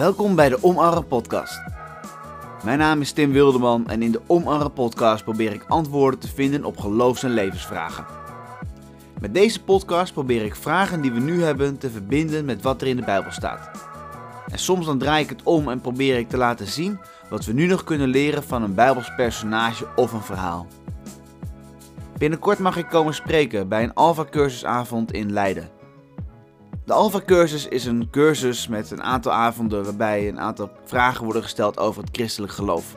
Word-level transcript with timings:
Welkom 0.00 0.34
bij 0.34 0.48
de 0.48 0.62
Omarre 0.62 1.02
Podcast. 1.02 1.62
Mijn 2.64 2.78
naam 2.78 3.00
is 3.00 3.12
Tim 3.12 3.32
Wildeman 3.32 3.88
en 3.88 4.02
in 4.02 4.12
de 4.12 4.20
Omarre 4.26 4.68
Podcast 4.68 5.24
probeer 5.24 5.52
ik 5.52 5.64
antwoorden 5.68 6.20
te 6.20 6.28
vinden 6.28 6.64
op 6.64 6.78
geloofs- 6.78 7.22
en 7.22 7.30
levensvragen. 7.30 8.06
Met 9.20 9.34
deze 9.34 9.62
podcast 9.62 10.12
probeer 10.12 10.44
ik 10.44 10.54
vragen 10.54 11.00
die 11.00 11.12
we 11.12 11.20
nu 11.20 11.42
hebben 11.42 11.78
te 11.78 11.90
verbinden 11.90 12.44
met 12.44 12.62
wat 12.62 12.80
er 12.80 12.86
in 12.86 12.96
de 12.96 13.04
Bijbel 13.04 13.32
staat. 13.32 13.70
En 14.50 14.58
soms 14.58 14.86
dan 14.86 14.98
draai 14.98 15.22
ik 15.22 15.30
het 15.30 15.42
om 15.42 15.68
en 15.68 15.80
probeer 15.80 16.18
ik 16.18 16.28
te 16.28 16.36
laten 16.36 16.66
zien 16.66 16.98
wat 17.30 17.44
we 17.44 17.52
nu 17.52 17.66
nog 17.66 17.84
kunnen 17.84 18.08
leren 18.08 18.42
van 18.42 18.62
een 18.62 18.74
Bijbels 18.74 19.14
personage 19.14 19.86
of 19.96 20.12
een 20.12 20.22
verhaal. 20.22 20.66
Binnenkort 22.18 22.58
mag 22.58 22.76
ik 22.76 22.88
komen 22.88 23.14
spreken 23.14 23.68
bij 23.68 23.82
een 23.82 23.94
Alpha 23.94 24.24
cursusavond 24.30 25.12
in 25.12 25.32
Leiden. 25.32 25.79
De 26.90 26.96
Alpha 26.96 27.20
cursus 27.26 27.66
is 27.66 27.84
een 27.84 28.08
cursus 28.10 28.68
met 28.68 28.90
een 28.90 29.02
aantal 29.02 29.32
avonden 29.32 29.84
waarbij 29.84 30.28
een 30.28 30.40
aantal 30.40 30.70
vragen 30.84 31.24
worden 31.24 31.42
gesteld 31.42 31.78
over 31.78 32.02
het 32.02 32.10
christelijk 32.12 32.52
geloof. 32.52 32.96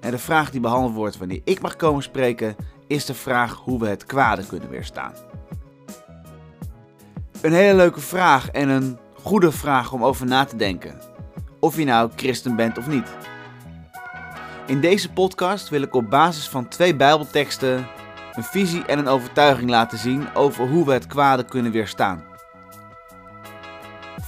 En 0.00 0.10
de 0.10 0.18
vraag 0.18 0.50
die 0.50 0.60
behandeld 0.60 0.94
wordt 0.94 1.18
wanneer 1.18 1.40
ik 1.44 1.60
mag 1.60 1.76
komen 1.76 2.02
spreken 2.02 2.56
is 2.86 3.04
de 3.04 3.14
vraag 3.14 3.54
hoe 3.54 3.78
we 3.78 3.86
het 3.88 4.06
kwade 4.06 4.46
kunnen 4.46 4.70
weerstaan. 4.70 5.12
Een 7.40 7.52
hele 7.52 7.76
leuke 7.76 8.00
vraag 8.00 8.50
en 8.50 8.68
een 8.68 8.98
goede 9.22 9.52
vraag 9.52 9.92
om 9.92 10.04
over 10.04 10.26
na 10.26 10.44
te 10.44 10.56
denken. 10.56 11.00
Of 11.60 11.76
je 11.76 11.84
nou 11.84 12.10
christen 12.16 12.56
bent 12.56 12.78
of 12.78 12.86
niet. 12.86 13.08
In 14.66 14.80
deze 14.80 15.12
podcast 15.12 15.68
wil 15.68 15.82
ik 15.82 15.94
op 15.94 16.10
basis 16.10 16.48
van 16.48 16.68
twee 16.68 16.96
Bijbelteksten 16.96 17.86
een 18.32 18.44
visie 18.44 18.84
en 18.84 18.98
een 18.98 19.08
overtuiging 19.08 19.70
laten 19.70 19.98
zien 19.98 20.34
over 20.34 20.68
hoe 20.68 20.86
we 20.86 20.92
het 20.92 21.06
kwade 21.06 21.44
kunnen 21.44 21.72
weerstaan. 21.72 22.29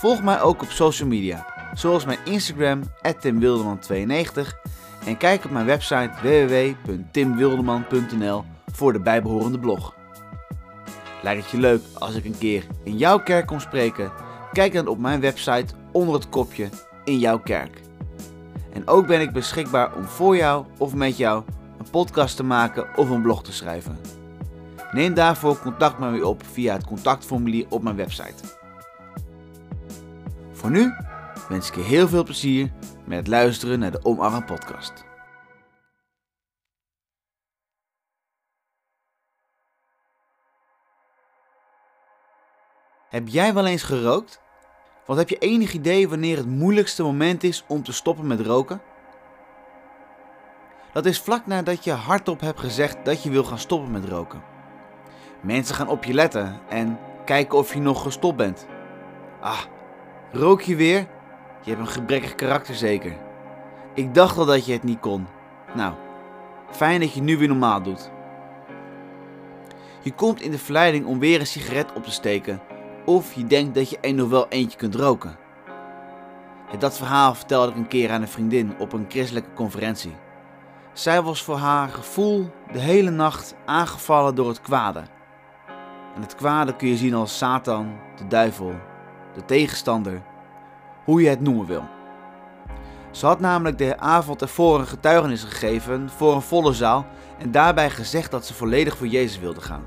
Volg 0.02 0.22
mij 0.22 0.40
ook 0.40 0.62
op 0.62 0.70
social 0.70 1.08
media, 1.08 1.46
zoals 1.74 2.04
mijn 2.04 2.18
Instagram, 2.24 2.82
timwilderman92 3.02 4.48
en 5.06 5.16
kijk 5.16 5.44
op 5.44 5.50
mijn 5.50 5.66
website 5.66 6.10
www.timwilderman.nl 6.22 8.44
voor 8.72 8.92
de 8.92 9.00
bijbehorende 9.00 9.58
blog. 9.58 9.94
Lijkt 11.22 11.42
het 11.42 11.50
je 11.50 11.58
leuk 11.58 11.82
als 11.98 12.14
ik 12.14 12.24
een 12.24 12.38
keer 12.38 12.66
in 12.84 12.96
jouw 12.96 13.22
kerk 13.22 13.46
kom 13.46 13.60
spreken? 13.60 14.12
Kijk 14.52 14.72
dan 14.72 14.86
op 14.86 14.98
mijn 14.98 15.20
website 15.20 15.74
onder 15.92 16.14
het 16.14 16.28
kopje 16.28 16.68
in 17.04 17.18
jouw 17.18 17.38
kerk. 17.38 17.80
En 18.72 18.88
ook 18.88 19.06
ben 19.06 19.20
ik 19.20 19.32
beschikbaar 19.32 19.94
om 19.94 20.04
voor 20.04 20.36
jou 20.36 20.64
of 20.78 20.94
met 20.94 21.16
jou 21.16 21.42
een 21.78 21.90
podcast 21.90 22.36
te 22.36 22.44
maken 22.44 22.96
of 22.96 23.10
een 23.10 23.22
blog 23.22 23.42
te 23.42 23.52
schrijven. 23.52 23.98
Neem 24.92 25.14
daarvoor 25.14 25.58
contact 25.58 25.98
met 25.98 26.10
me 26.10 26.26
op 26.26 26.42
via 26.52 26.72
het 26.72 26.84
contactformulier 26.84 27.66
op 27.68 27.82
mijn 27.82 27.96
website. 27.96 28.60
Voor 30.62 30.70
nu 30.70 30.94
wens 31.48 31.68
ik 31.68 31.74
je 31.74 31.80
heel 31.80 32.08
veel 32.08 32.24
plezier 32.24 32.72
met 33.04 33.26
luisteren 33.26 33.78
naar 33.78 33.90
de 33.90 34.04
Omarm 34.04 34.44
podcast. 34.44 35.04
Heb 43.08 43.28
jij 43.28 43.54
wel 43.54 43.66
eens 43.66 43.82
gerookt? 43.82 44.40
Want 45.06 45.18
heb 45.18 45.28
je 45.28 45.38
enig 45.38 45.72
idee 45.72 46.08
wanneer 46.08 46.36
het 46.36 46.46
moeilijkste 46.46 47.02
moment 47.02 47.42
is 47.42 47.64
om 47.68 47.82
te 47.82 47.92
stoppen 47.92 48.26
met 48.26 48.40
roken? 48.40 48.82
Dat 50.92 51.06
is 51.06 51.20
vlak 51.20 51.46
nadat 51.46 51.84
je 51.84 51.92
hardop 51.92 52.40
hebt 52.40 52.60
gezegd 52.60 53.04
dat 53.04 53.22
je 53.22 53.30
wil 53.30 53.44
gaan 53.44 53.58
stoppen 53.58 53.90
met 53.90 54.04
roken. 54.04 54.42
Mensen 55.40 55.74
gaan 55.74 55.88
op 55.88 56.04
je 56.04 56.14
letten 56.14 56.60
en 56.68 56.98
kijken 57.24 57.58
of 57.58 57.74
je 57.74 57.80
nog 57.80 58.02
gestopt 58.02 58.36
bent. 58.36 58.66
Ah, 59.40 59.60
rook 60.32 60.60
je 60.60 60.76
weer? 60.76 61.06
Je 61.62 61.70
hebt 61.70 61.80
een 61.80 61.92
gebrekkig 61.92 62.34
karakter 62.34 62.74
zeker. 62.74 63.16
Ik 63.94 64.14
dacht 64.14 64.38
al 64.38 64.46
dat 64.46 64.66
je 64.66 64.72
het 64.72 64.82
niet 64.82 65.00
kon. 65.00 65.26
Nou, 65.74 65.94
fijn 66.70 67.00
dat 67.00 67.12
je 67.14 67.22
nu 67.22 67.38
weer 67.38 67.48
normaal 67.48 67.82
doet. 67.82 68.10
Je 70.02 70.12
komt 70.12 70.40
in 70.40 70.50
de 70.50 70.58
verleiding 70.58 71.06
om 71.06 71.18
weer 71.18 71.40
een 71.40 71.46
sigaret 71.46 71.92
op 71.92 72.04
te 72.04 72.10
steken 72.10 72.60
of 73.04 73.32
je 73.32 73.46
denkt 73.46 73.74
dat 73.74 73.90
je 73.90 73.98
er 74.00 74.14
nog 74.14 74.28
wel 74.28 74.48
eentje 74.48 74.78
kunt 74.78 74.94
roken. 74.94 75.36
Dat 76.78 76.96
verhaal 76.96 77.34
vertelde 77.34 77.70
ik 77.70 77.76
een 77.76 77.88
keer 77.88 78.10
aan 78.10 78.22
een 78.22 78.28
vriendin 78.28 78.74
op 78.78 78.92
een 78.92 79.06
christelijke 79.08 79.52
conferentie. 79.54 80.14
Zij 80.92 81.22
was 81.22 81.42
voor 81.42 81.56
haar 81.56 81.88
gevoel 81.88 82.50
de 82.72 82.78
hele 82.78 83.10
nacht 83.10 83.54
aangevallen 83.64 84.34
door 84.34 84.48
het 84.48 84.60
kwade. 84.60 85.02
En 86.14 86.22
het 86.22 86.34
kwade 86.34 86.76
kun 86.76 86.88
je 86.88 86.96
zien 86.96 87.14
als 87.14 87.38
Satan, 87.38 87.98
de 88.16 88.26
duivel, 88.26 88.74
de 89.34 89.44
tegenstander, 89.44 90.22
hoe 91.04 91.22
je 91.22 91.28
het 91.28 91.40
noemen 91.40 91.66
wil. 91.66 91.84
Ze 93.10 93.26
had 93.26 93.40
namelijk 93.40 93.78
de 93.78 93.98
avond 93.98 94.42
ervoor 94.42 94.78
een 94.78 94.86
getuigenis 94.86 95.44
gegeven 95.44 96.10
voor 96.10 96.34
een 96.34 96.42
volle 96.42 96.72
zaal 96.72 97.06
en 97.38 97.50
daarbij 97.50 97.90
gezegd 97.90 98.30
dat 98.30 98.46
ze 98.46 98.54
volledig 98.54 98.96
voor 98.96 99.06
Jezus 99.06 99.38
wilde 99.38 99.60
gaan. 99.60 99.84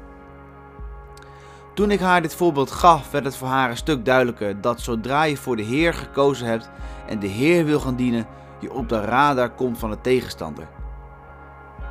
Toen 1.73 1.91
ik 1.91 1.99
haar 1.99 2.21
dit 2.21 2.35
voorbeeld 2.35 2.71
gaf, 2.71 3.11
werd 3.11 3.25
het 3.25 3.37
voor 3.37 3.47
haar 3.47 3.69
een 3.69 3.77
stuk 3.77 4.05
duidelijker 4.05 4.61
dat 4.61 4.81
zodra 4.81 5.23
je 5.23 5.37
voor 5.37 5.55
de 5.55 5.63
Heer 5.63 5.93
gekozen 5.93 6.47
hebt 6.47 6.69
en 7.07 7.19
de 7.19 7.27
Heer 7.27 7.65
wil 7.65 7.79
gaan 7.79 7.95
dienen, 7.95 8.27
je 8.59 8.73
op 8.73 8.89
de 8.89 9.01
radar 9.01 9.49
komt 9.49 9.77
van 9.77 9.89
de 9.89 10.01
tegenstander. 10.01 10.67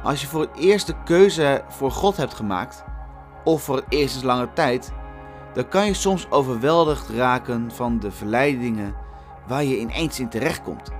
Als 0.02 0.20
je 0.20 0.26
voor 0.26 0.40
het 0.40 0.56
eerst 0.56 0.86
de 0.86 0.94
keuze 1.04 1.62
voor 1.68 1.90
God 1.90 2.16
hebt 2.16 2.34
gemaakt, 2.34 2.84
of 3.44 3.62
voor 3.62 3.76
het 3.76 3.84
eerst 3.88 4.10
sinds 4.10 4.26
lange 4.26 4.52
tijd, 4.52 4.92
dan 5.54 5.68
kan 5.68 5.86
je 5.86 5.94
soms 5.94 6.30
overweldigd 6.30 7.08
raken 7.08 7.70
van 7.70 7.98
de 7.98 8.10
verleidingen 8.10 8.94
waar 9.46 9.64
je 9.64 9.78
ineens 9.78 10.20
in 10.20 10.28
terechtkomt. 10.28 10.90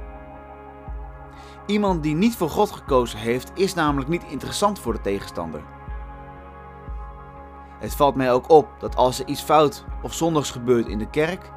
Iemand 1.66 2.02
die 2.02 2.14
niet 2.14 2.36
voor 2.36 2.50
God 2.50 2.70
gekozen 2.70 3.18
heeft, 3.18 3.50
is 3.54 3.74
namelijk 3.74 4.08
niet 4.08 4.24
interessant 4.24 4.78
voor 4.78 4.92
de 4.92 5.00
tegenstander. 5.00 5.62
Het 7.78 7.94
valt 7.94 8.14
mij 8.14 8.32
ook 8.32 8.50
op 8.50 8.68
dat 8.78 8.96
als 8.96 9.18
er 9.18 9.26
iets 9.26 9.42
fout 9.42 9.84
of 10.02 10.14
zondigs 10.14 10.50
gebeurt 10.50 10.86
in 10.86 10.98
de 10.98 11.10
kerk, 11.10 11.50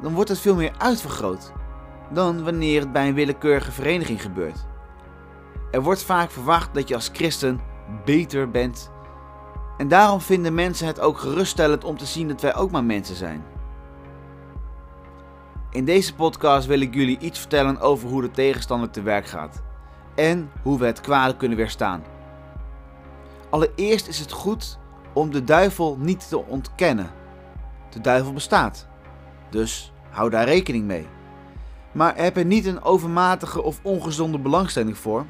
dan 0.00 0.14
wordt 0.14 0.28
het 0.28 0.38
veel 0.38 0.54
meer 0.54 0.74
uitvergroot 0.78 1.52
dan 2.10 2.44
wanneer 2.44 2.80
het 2.80 2.92
bij 2.92 3.08
een 3.08 3.14
willekeurige 3.14 3.72
vereniging 3.72 4.22
gebeurt. 4.22 4.66
Er 5.70 5.82
wordt 5.82 6.02
vaak 6.02 6.30
verwacht 6.30 6.74
dat 6.74 6.88
je 6.88 6.94
als 6.94 7.10
christen 7.12 7.60
beter 8.04 8.50
bent. 8.50 8.90
En 9.82 9.88
daarom 9.88 10.20
vinden 10.20 10.54
mensen 10.54 10.86
het 10.86 11.00
ook 11.00 11.18
geruststellend 11.18 11.84
om 11.84 11.96
te 11.96 12.06
zien 12.06 12.28
dat 12.28 12.40
wij 12.40 12.54
ook 12.54 12.70
maar 12.70 12.84
mensen 12.84 13.16
zijn. 13.16 13.44
In 15.70 15.84
deze 15.84 16.14
podcast 16.14 16.66
wil 16.66 16.80
ik 16.80 16.94
jullie 16.94 17.18
iets 17.18 17.38
vertellen 17.38 17.80
over 17.80 18.08
hoe 18.08 18.22
de 18.22 18.30
tegenstander 18.30 18.90
te 18.90 19.02
werk 19.02 19.26
gaat 19.26 19.62
en 20.14 20.50
hoe 20.62 20.78
we 20.78 20.86
het 20.86 21.00
kwade 21.00 21.36
kunnen 21.36 21.56
weerstaan. 21.56 22.02
Allereerst 23.50 24.08
is 24.08 24.18
het 24.18 24.32
goed 24.32 24.78
om 25.12 25.30
de 25.30 25.44
duivel 25.44 25.96
niet 26.00 26.28
te 26.28 26.44
ontkennen. 26.44 27.10
De 27.90 28.00
duivel 28.00 28.32
bestaat, 28.32 28.86
dus 29.50 29.92
hou 30.10 30.30
daar 30.30 30.44
rekening 30.44 30.84
mee. 30.84 31.06
Maar 31.92 32.16
heb 32.16 32.36
er 32.36 32.44
niet 32.44 32.66
een 32.66 32.82
overmatige 32.82 33.62
of 33.62 33.80
ongezonde 33.82 34.38
belangstelling 34.38 34.98
voor, 34.98 35.26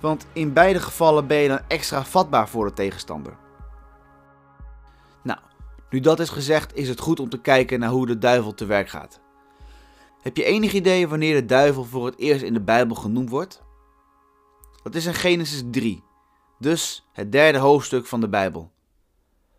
want 0.00 0.26
in 0.32 0.52
beide 0.52 0.80
gevallen 0.80 1.26
ben 1.26 1.38
je 1.38 1.48
dan 1.48 1.60
extra 1.66 2.04
vatbaar 2.04 2.48
voor 2.48 2.64
de 2.64 2.72
tegenstander. 2.72 3.44
Nu 5.90 6.00
dat 6.00 6.20
is 6.20 6.28
gezegd, 6.28 6.74
is 6.74 6.88
het 6.88 7.00
goed 7.00 7.20
om 7.20 7.28
te 7.28 7.40
kijken 7.40 7.80
naar 7.80 7.90
hoe 7.90 8.06
de 8.06 8.18
duivel 8.18 8.54
te 8.54 8.64
werk 8.66 8.88
gaat. 8.88 9.20
Heb 10.22 10.36
je 10.36 10.44
enig 10.44 10.72
idee 10.72 11.08
wanneer 11.08 11.34
de 11.34 11.46
duivel 11.46 11.84
voor 11.84 12.06
het 12.06 12.18
eerst 12.18 12.42
in 12.42 12.52
de 12.52 12.60
Bijbel 12.60 12.96
genoemd 12.96 13.30
wordt? 13.30 13.62
Dat 14.82 14.94
is 14.94 15.06
in 15.06 15.14
Genesis 15.14 15.62
3, 15.70 16.02
dus 16.58 17.08
het 17.12 17.32
derde 17.32 17.58
hoofdstuk 17.58 18.06
van 18.06 18.20
de 18.20 18.28
Bijbel. 18.28 18.72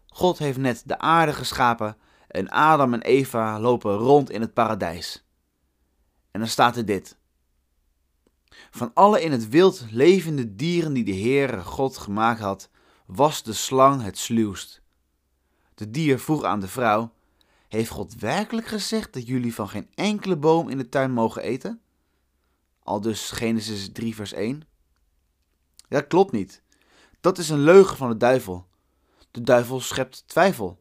God 0.08 0.38
heeft 0.38 0.58
net 0.58 0.84
de 0.86 1.00
aarde 1.00 1.34
geschapen 1.34 1.98
en 2.28 2.50
Adam 2.50 2.94
en 2.94 3.02
Eva 3.02 3.60
lopen 3.60 3.96
rond 3.96 4.30
in 4.30 4.42
het 4.42 4.54
paradijs. 4.54 5.26
En 6.32 6.40
dan 6.40 6.50
staat 6.50 6.78
er 6.78 6.86
dit. 6.86 7.18
Van 8.72 8.92
alle 8.94 9.22
in 9.22 9.32
het 9.32 9.50
wild 9.50 9.86
levende 9.92 10.56
dieren 10.56 10.94
die 10.94 11.04
de 11.04 11.16
Heere 11.16 11.64
God 11.64 11.98
gemaakt 11.98 12.40
had, 12.40 12.70
was 13.06 13.44
de 13.44 13.54
slang 13.54 14.04
het 14.04 14.18
sluwst. 14.18 14.82
De 15.78 15.92
dier 15.92 16.20
vroeg 16.20 16.44
aan 16.44 16.60
de 16.60 16.68
vrouw: 16.68 17.14
Heeft 17.68 17.90
God 17.90 18.16
werkelijk 18.16 18.68
gezegd 18.68 19.14
dat 19.14 19.28
jullie 19.28 19.54
van 19.54 19.70
geen 19.70 19.90
enkele 19.96 20.38
boom 20.38 20.70
in 20.70 20.78
de 20.78 20.90
tuin 20.90 21.12
mogen 21.12 21.42
eten? 21.42 21.82
Al 22.84 23.02
dus 23.02 23.32
Genesis 23.32 23.92
3, 23.92 24.16
vers 24.16 24.34
1. 24.34 24.64
Dat 25.88 26.08
klopt 26.08 26.32
niet. 26.32 26.62
Dat 27.22 27.38
is 27.38 27.50
een 27.50 27.60
leugen 27.60 27.98
van 27.98 28.10
de 28.10 28.18
duivel. 28.18 28.68
De 29.32 29.42
duivel 29.42 29.80
schept 29.80 30.24
twijfel. 30.28 30.80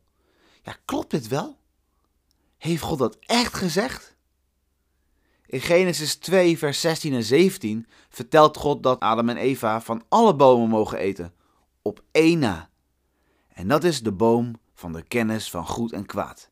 Ja, 0.63 0.77
klopt 0.85 1.11
dit 1.11 1.29
wel? 1.29 1.59
Heeft 2.59 2.83
God 2.83 2.99
dat 2.99 3.19
echt 3.21 3.55
gezegd? 3.55 4.17
In 5.47 5.61
Genesis 5.61 6.15
2, 6.15 6.59
vers 6.59 6.81
16 6.81 7.15
en 7.15 7.25
17 7.25 7.87
vertelt 8.09 8.57
God 8.57 8.83
dat 8.83 9.01
Adam 9.01 9.29
en 9.29 9.37
Eva 9.37 9.81
van 9.81 10.05
alle 10.09 10.37
bomen 10.37 10.69
mogen 10.69 10.99
eten, 10.99 11.35
op 11.83 12.03
één 12.11 12.39
na. 12.39 12.71
En 13.49 13.69
dat 13.69 13.85
is 13.85 14.03
de 14.03 14.13
boom 14.13 14.65
van 14.77 14.93
de 14.93 15.03
kennis 15.03 15.51
van 15.51 15.67
goed 15.67 15.93
en 15.93 16.07
kwaad. 16.07 16.51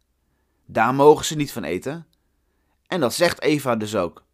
Daar 0.67 0.94
mogen 0.94 1.25
ze 1.25 1.35
niet 1.35 1.53
van 1.53 1.65
eten. 1.65 2.06
En 2.87 3.00
dat 3.00 3.15
zegt 3.15 3.41
Eva 3.41 3.76
dus 3.76 3.97
ook. 3.97 4.25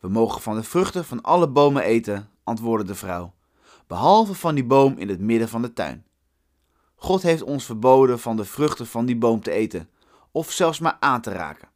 We 0.00 0.08
mogen 0.08 0.40
van 0.40 0.54
de 0.56 0.62
vruchten 0.62 1.04
van 1.04 1.22
alle 1.22 1.48
bomen 1.48 1.82
eten, 1.82 2.30
antwoordde 2.44 2.86
de 2.86 2.94
vrouw, 2.94 3.34
behalve 3.86 4.34
van 4.34 4.54
die 4.54 4.64
boom 4.64 4.98
in 4.98 5.08
het 5.08 5.20
midden 5.20 5.48
van 5.48 5.62
de 5.62 5.72
tuin. 5.72 6.06
God 6.94 7.22
heeft 7.22 7.42
ons 7.42 7.64
verboden 7.64 8.18
van 8.18 8.36
de 8.36 8.44
vruchten 8.44 8.86
van 8.86 9.06
die 9.06 9.16
boom 9.16 9.40
te 9.40 9.50
eten, 9.50 9.88
of 10.30 10.50
zelfs 10.50 10.78
maar 10.78 10.96
aan 11.00 11.20
te 11.20 11.30
raken. 11.30 11.68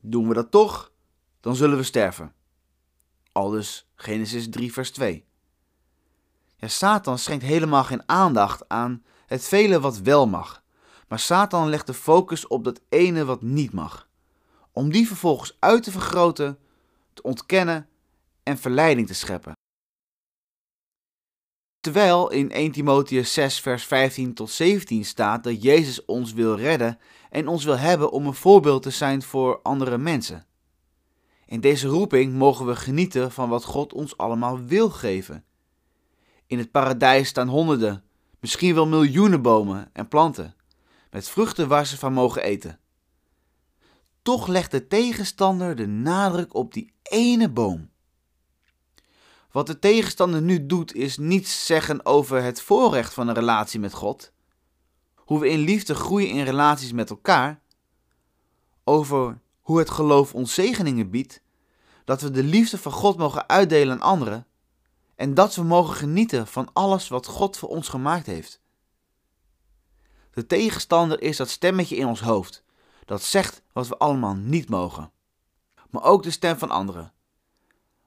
Doen 0.00 0.28
we 0.28 0.34
dat 0.34 0.50
toch, 0.50 0.92
dan 1.40 1.56
zullen 1.56 1.76
we 1.76 1.82
sterven. 1.82 2.34
Aldus 3.32 3.90
Genesis 3.94 4.48
3, 4.50 4.72
vers 4.72 4.90
2. 4.90 5.24
Ja, 6.56 6.68
Satan 6.68 7.18
schenkt 7.18 7.44
helemaal 7.44 7.84
geen 7.84 8.02
aandacht 8.08 8.68
aan 8.68 9.04
het 9.34 9.44
vele 9.44 9.80
wat 9.80 9.98
wel 9.98 10.26
mag, 10.26 10.62
maar 11.08 11.18
Satan 11.18 11.68
legt 11.68 11.86
de 11.86 11.94
focus 11.94 12.46
op 12.46 12.64
dat 12.64 12.80
ene 12.88 13.24
wat 13.24 13.42
niet 13.42 13.72
mag, 13.72 14.08
om 14.72 14.92
die 14.92 15.06
vervolgens 15.06 15.56
uit 15.58 15.82
te 15.82 15.90
vergroten, 15.90 16.58
te 17.12 17.22
ontkennen 17.22 17.88
en 18.42 18.58
verleiding 18.58 19.06
te 19.06 19.14
scheppen. 19.14 19.52
Terwijl 21.80 22.30
in 22.30 22.50
1 22.50 22.72
Timotheus 22.72 23.32
6, 23.32 23.60
vers 23.60 23.84
15 23.84 24.34
tot 24.34 24.50
17 24.50 25.04
staat 25.04 25.44
dat 25.44 25.62
Jezus 25.62 26.04
ons 26.04 26.32
wil 26.32 26.56
redden 26.56 26.98
en 27.30 27.48
ons 27.48 27.64
wil 27.64 27.78
hebben 27.78 28.10
om 28.10 28.26
een 28.26 28.34
voorbeeld 28.34 28.82
te 28.82 28.90
zijn 28.90 29.22
voor 29.22 29.60
andere 29.62 29.98
mensen. 29.98 30.46
In 31.46 31.60
deze 31.60 31.88
roeping 31.88 32.34
mogen 32.34 32.66
we 32.66 32.76
genieten 32.76 33.32
van 33.32 33.48
wat 33.48 33.64
God 33.64 33.92
ons 33.92 34.16
allemaal 34.16 34.64
wil 34.64 34.90
geven. 34.90 35.44
In 36.46 36.58
het 36.58 36.70
paradijs 36.70 37.28
staan 37.28 37.48
honderden, 37.48 38.04
misschien 38.44 38.74
wel 38.74 38.86
miljoenen 38.86 39.42
bomen 39.42 39.90
en 39.92 40.08
planten, 40.08 40.54
met 41.10 41.28
vruchten 41.28 41.68
waar 41.68 41.86
ze 41.86 41.98
van 41.98 42.12
mogen 42.12 42.42
eten. 42.42 42.78
Toch 44.22 44.46
legt 44.46 44.70
de 44.70 44.86
tegenstander 44.86 45.76
de 45.76 45.86
nadruk 45.86 46.54
op 46.54 46.72
die 46.72 46.92
ene 47.02 47.50
boom. 47.50 47.90
Wat 49.50 49.66
de 49.66 49.78
tegenstander 49.78 50.42
nu 50.42 50.66
doet, 50.66 50.94
is 50.94 51.18
niets 51.18 51.66
zeggen 51.66 52.06
over 52.06 52.42
het 52.42 52.62
voorrecht 52.62 53.14
van 53.14 53.28
een 53.28 53.34
relatie 53.34 53.80
met 53.80 53.92
God, 53.92 54.32
hoe 55.14 55.40
we 55.40 55.48
in 55.48 55.58
liefde 55.58 55.94
groeien 55.94 56.28
in 56.28 56.44
relaties 56.44 56.92
met 56.92 57.10
elkaar, 57.10 57.60
over 58.84 59.38
hoe 59.60 59.78
het 59.78 59.90
geloof 59.90 60.34
ons 60.34 60.54
zegeningen 60.54 61.10
biedt, 61.10 61.42
dat 62.04 62.20
we 62.20 62.30
de 62.30 62.42
liefde 62.42 62.78
van 62.78 62.92
God 62.92 63.16
mogen 63.16 63.48
uitdelen 63.48 63.94
aan 63.94 64.08
anderen 64.08 64.46
en 65.16 65.34
dat 65.34 65.54
we 65.54 65.62
mogen 65.62 65.94
genieten 65.94 66.46
van 66.46 66.70
alles 66.72 67.08
wat 67.08 67.26
God 67.26 67.56
voor 67.56 67.68
ons 67.68 67.88
gemaakt 67.88 68.26
heeft. 68.26 68.60
De 70.30 70.46
tegenstander 70.46 71.22
is 71.22 71.36
dat 71.36 71.48
stemmetje 71.48 71.96
in 71.96 72.06
ons 72.06 72.20
hoofd 72.20 72.62
dat 73.04 73.22
zegt 73.22 73.62
wat 73.72 73.88
we 73.88 73.96
allemaal 73.96 74.34
niet 74.34 74.68
mogen, 74.68 75.12
maar 75.90 76.02
ook 76.02 76.22
de 76.22 76.30
stem 76.30 76.58
van 76.58 76.70
anderen. 76.70 77.12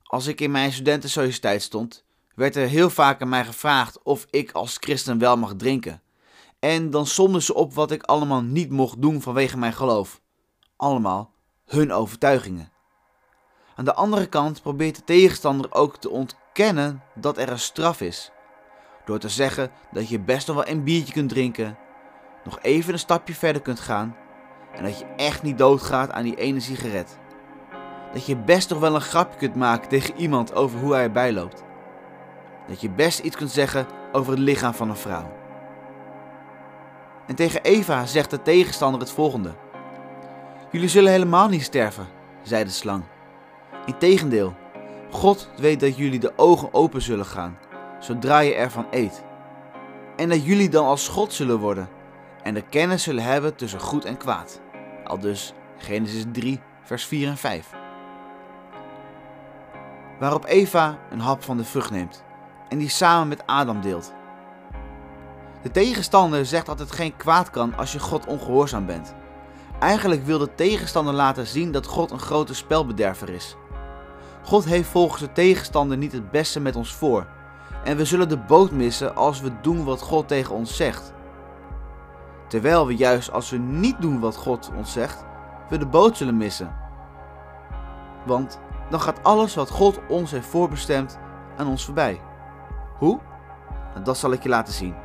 Als 0.03 0.27
ik 0.27 0.41
in 0.41 0.51
mijn 0.51 0.71
studentensociëteit 0.71 1.61
stond, 1.61 2.03
werd 2.35 2.55
er 2.55 2.67
heel 2.67 2.89
vaak 2.89 3.21
aan 3.21 3.29
mij 3.29 3.45
gevraagd 3.45 4.03
of 4.03 4.27
ik 4.29 4.51
als 4.51 4.77
christen 4.79 5.17
wel 5.17 5.37
mag 5.37 5.55
drinken. 5.55 6.01
En 6.59 6.89
dan 6.89 7.05
somden 7.05 7.41
ze 7.41 7.53
op 7.53 7.73
wat 7.73 7.91
ik 7.91 8.03
allemaal 8.03 8.41
niet 8.41 8.69
mocht 8.69 9.01
doen 9.01 9.21
vanwege 9.21 9.57
mijn 9.57 9.73
geloof. 9.73 10.21
Allemaal 10.75 11.33
hun 11.65 11.91
overtuigingen. 11.91 12.71
Aan 13.75 13.85
de 13.85 13.93
andere 13.93 14.25
kant 14.25 14.61
probeert 14.61 14.95
de 14.95 15.03
tegenstander 15.03 15.73
ook 15.73 15.97
te 15.97 16.09
dat 17.15 17.37
er 17.37 17.49
een 17.49 17.59
straf 17.59 18.01
is. 18.01 18.31
Door 19.05 19.19
te 19.19 19.29
zeggen 19.29 19.69
dat 19.91 20.09
je 20.09 20.19
best 20.19 20.47
nog 20.47 20.55
wel 20.55 20.67
een 20.67 20.83
biertje 20.83 21.13
kunt 21.13 21.29
drinken, 21.29 21.77
nog 22.43 22.59
even 22.61 22.93
een 22.93 22.99
stapje 22.99 23.33
verder 23.33 23.61
kunt 23.61 23.79
gaan 23.79 24.15
en 24.71 24.83
dat 24.83 24.99
je 24.99 25.05
echt 25.15 25.43
niet 25.43 25.57
doodgaat 25.57 26.11
aan 26.11 26.23
die 26.23 26.35
ene 26.35 26.59
sigaret. 26.59 27.17
Dat 28.13 28.25
je 28.25 28.37
best 28.37 28.69
nog 28.69 28.79
wel 28.79 28.95
een 28.95 29.01
grapje 29.01 29.37
kunt 29.37 29.55
maken 29.55 29.89
tegen 29.89 30.15
iemand 30.17 30.53
over 30.53 30.79
hoe 30.79 30.93
hij 30.93 31.03
erbij 31.03 31.33
loopt. 31.33 31.63
Dat 32.67 32.81
je 32.81 32.89
best 32.89 33.19
iets 33.19 33.35
kunt 33.35 33.51
zeggen 33.51 33.87
over 34.11 34.31
het 34.31 34.41
lichaam 34.41 34.73
van 34.73 34.89
een 34.89 34.95
vrouw. 34.95 35.31
En 37.27 37.35
tegen 37.35 37.61
Eva 37.61 38.05
zegt 38.05 38.29
de 38.29 38.41
tegenstander 38.41 38.99
het 38.99 39.11
volgende: 39.11 39.55
Jullie 40.71 40.89
zullen 40.89 41.11
helemaal 41.11 41.47
niet 41.47 41.63
sterven, 41.63 42.07
zei 42.41 42.63
de 42.63 42.69
slang. 42.69 43.03
Integendeel, 43.85 44.55
God 45.11 45.49
weet 45.57 45.79
dat 45.79 45.97
jullie 45.97 46.19
de 46.19 46.33
ogen 46.35 46.73
open 46.73 47.01
zullen 47.01 47.25
gaan 47.25 47.57
zodra 47.99 48.39
je 48.39 48.53
ervan 48.53 48.87
eet. 48.91 49.23
En 50.15 50.29
dat 50.29 50.45
jullie 50.45 50.69
dan 50.69 50.85
als 50.85 51.07
God 51.07 51.33
zullen 51.33 51.59
worden 51.59 51.89
en 52.43 52.53
de 52.53 52.61
kennis 52.61 53.03
zullen 53.03 53.23
hebben 53.23 53.55
tussen 53.55 53.79
goed 53.79 54.05
en 54.05 54.17
kwaad. 54.17 54.61
Al 55.03 55.19
dus 55.19 55.53
Genesis 55.77 56.23
3, 56.31 56.59
vers 56.83 57.05
4 57.05 57.27
en 57.27 57.37
5. 57.37 57.69
Waarop 60.19 60.45
Eva 60.45 60.97
een 61.09 61.19
hap 61.19 61.43
van 61.43 61.57
de 61.57 61.63
vrucht 61.63 61.91
neemt 61.91 62.23
en 62.69 62.77
die 62.77 62.89
samen 62.89 63.27
met 63.27 63.43
Adam 63.45 63.81
deelt. 63.81 64.13
De 65.61 65.71
tegenstander 65.71 66.45
zegt 66.45 66.65
dat 66.65 66.79
het 66.79 66.91
geen 66.91 67.17
kwaad 67.17 67.49
kan 67.49 67.75
als 67.75 67.91
je 67.91 67.99
God 67.99 68.25
ongehoorzaam 68.25 68.85
bent. 68.85 69.15
Eigenlijk 69.79 70.25
wil 70.25 70.37
de 70.37 70.55
tegenstander 70.55 71.13
laten 71.13 71.47
zien 71.47 71.71
dat 71.71 71.85
God 71.85 72.11
een 72.11 72.19
grote 72.19 72.53
spelbederver 72.53 73.29
is. 73.29 73.55
God 74.47 74.65
heeft 74.65 74.89
volgens 74.89 75.21
de 75.21 75.31
tegenstander 75.31 75.97
niet 75.97 76.11
het 76.11 76.31
beste 76.31 76.59
met 76.59 76.75
ons 76.75 76.93
voor. 76.93 77.27
En 77.83 77.97
we 77.97 78.05
zullen 78.05 78.29
de 78.29 78.37
boot 78.37 78.71
missen 78.71 79.15
als 79.15 79.41
we 79.41 79.51
doen 79.61 79.83
wat 79.83 80.01
God 80.01 80.27
tegen 80.27 80.55
ons 80.55 80.75
zegt. 80.75 81.13
Terwijl 82.47 82.87
we 82.87 82.95
juist 82.95 83.31
als 83.31 83.49
we 83.49 83.57
niet 83.57 84.01
doen 84.01 84.19
wat 84.19 84.35
God 84.35 84.71
ons 84.75 84.91
zegt, 84.91 85.25
we 85.69 85.77
de 85.77 85.85
boot 85.85 86.17
zullen 86.17 86.37
missen. 86.37 86.75
Want 88.25 88.59
dan 88.89 89.01
gaat 89.01 89.23
alles 89.23 89.55
wat 89.55 89.69
God 89.69 89.99
ons 90.07 90.31
heeft 90.31 90.47
voorbestemd 90.47 91.19
aan 91.57 91.67
ons 91.67 91.85
voorbij. 91.85 92.21
Hoe? 92.97 93.19
Dat 94.03 94.17
zal 94.17 94.31
ik 94.31 94.43
je 94.43 94.49
laten 94.49 94.73
zien. 94.73 94.95